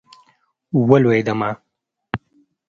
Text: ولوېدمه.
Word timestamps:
ولوېدمه. 0.89 1.49